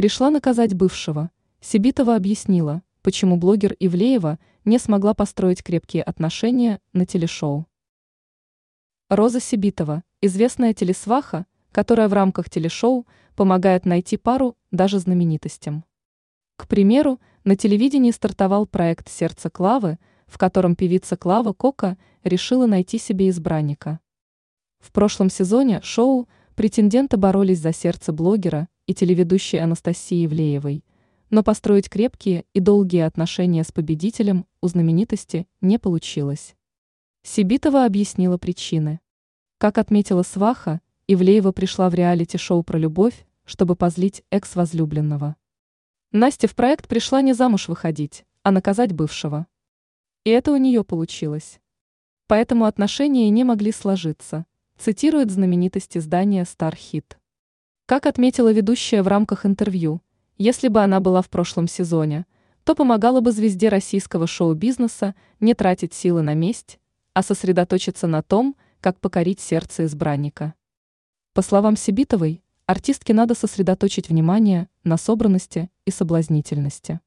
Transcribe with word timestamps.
Пришла 0.00 0.30
наказать 0.30 0.72
бывшего. 0.72 1.30
Сибитова 1.60 2.16
объяснила, 2.16 2.80
почему 3.02 3.36
блогер 3.36 3.76
Ивлеева 3.78 4.38
не 4.64 4.78
смогла 4.78 5.12
построить 5.12 5.62
крепкие 5.62 6.02
отношения 6.02 6.80
на 6.94 7.04
телешоу. 7.04 7.66
Роза 9.10 9.40
Сибитова, 9.40 10.02
известная 10.22 10.72
телесваха, 10.72 11.44
которая 11.70 12.08
в 12.08 12.14
рамках 12.14 12.48
телешоу 12.48 13.06
помогает 13.36 13.84
найти 13.84 14.16
пару 14.16 14.56
даже 14.70 14.98
знаменитостям. 15.00 15.84
К 16.56 16.66
примеру, 16.66 17.20
на 17.44 17.54
телевидении 17.54 18.10
стартовал 18.10 18.66
проект 18.66 19.10
«Сердце 19.10 19.50
Клавы», 19.50 19.98
в 20.26 20.38
котором 20.38 20.76
певица 20.76 21.18
Клава 21.18 21.52
Кока 21.52 21.98
решила 22.24 22.64
найти 22.64 22.96
себе 22.96 23.28
избранника. 23.28 24.00
В 24.78 24.92
прошлом 24.92 25.28
сезоне 25.28 25.82
шоу 25.82 26.26
претенденты 26.54 27.18
боролись 27.18 27.58
за 27.58 27.74
сердце 27.74 28.14
блогера 28.14 28.66
и 28.90 28.94
телеведущей 28.94 29.60
Анастасии 29.60 30.26
Ивлеевой, 30.26 30.84
но 31.30 31.44
построить 31.44 31.88
крепкие 31.88 32.44
и 32.54 32.58
долгие 32.58 33.02
отношения 33.02 33.62
с 33.62 33.70
победителем 33.70 34.46
у 34.60 34.66
знаменитости 34.66 35.46
не 35.60 35.78
получилось. 35.78 36.56
Сибитова 37.22 37.84
объяснила 37.84 38.36
причины. 38.36 38.98
Как 39.58 39.78
отметила 39.78 40.24
Сваха, 40.24 40.80
Ивлеева 41.06 41.52
пришла 41.52 41.88
в 41.88 41.94
реалити-шоу 41.94 42.64
про 42.64 42.80
любовь, 42.80 43.26
чтобы 43.44 43.76
позлить 43.76 44.24
экс-возлюбленного. 44.30 45.36
Настя 46.10 46.48
в 46.48 46.56
проект 46.56 46.88
пришла 46.88 47.22
не 47.22 47.32
замуж 47.32 47.68
выходить, 47.68 48.24
а 48.42 48.50
наказать 48.50 48.92
бывшего. 48.92 49.46
И 50.24 50.30
это 50.30 50.50
у 50.50 50.56
нее 50.56 50.82
получилось. 50.82 51.60
Поэтому 52.26 52.64
отношения 52.64 53.30
не 53.30 53.44
могли 53.44 53.70
сложиться, 53.70 54.46
цитирует 54.76 55.30
знаменитость 55.30 55.96
издания 55.96 56.42
Starhit. 56.42 57.19
Как 57.90 58.06
отметила 58.06 58.52
ведущая 58.52 59.02
в 59.02 59.08
рамках 59.08 59.44
интервью, 59.44 60.00
если 60.38 60.68
бы 60.68 60.80
она 60.80 61.00
была 61.00 61.22
в 61.22 61.28
прошлом 61.28 61.66
сезоне, 61.66 62.24
то 62.62 62.76
помогала 62.76 63.20
бы 63.20 63.32
звезде 63.32 63.68
российского 63.68 64.28
шоу-бизнеса 64.28 65.16
не 65.40 65.54
тратить 65.54 65.92
силы 65.92 66.22
на 66.22 66.34
месть, 66.34 66.78
а 67.14 67.24
сосредоточиться 67.24 68.06
на 68.06 68.22
том, 68.22 68.54
как 68.80 69.00
покорить 69.00 69.40
сердце 69.40 69.86
избранника. 69.86 70.54
По 71.34 71.42
словам 71.42 71.76
Сибитовой, 71.76 72.44
артистке 72.64 73.12
надо 73.12 73.34
сосредоточить 73.34 74.08
внимание 74.08 74.68
на 74.84 74.96
собранности 74.96 75.68
и 75.84 75.90
соблазнительности. 75.90 77.00